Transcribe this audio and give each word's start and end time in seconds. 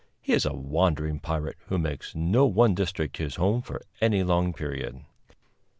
He 0.19 0.33
is 0.33 0.47
a 0.47 0.53
wandering 0.55 1.19
pirate, 1.19 1.57
who 1.67 1.77
makes 1.77 2.15
no 2.15 2.47
one 2.47 2.73
district 2.73 3.17
his 3.17 3.35
home 3.35 3.61
for 3.61 3.83
any 4.01 4.23
long 4.23 4.51
period. 4.51 5.03